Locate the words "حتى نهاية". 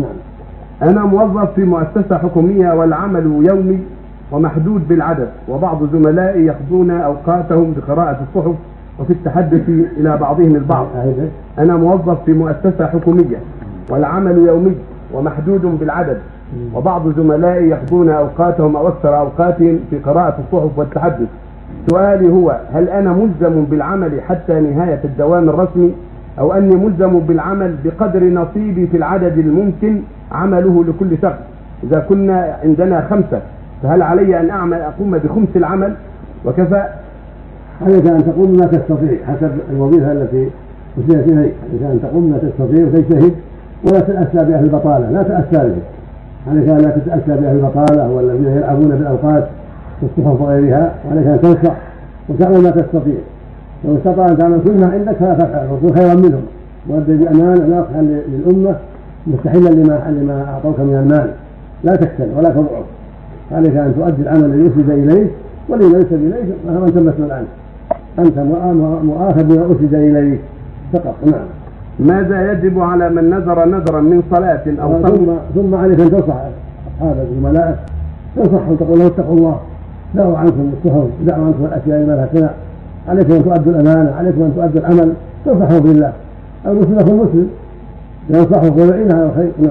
24.28-25.00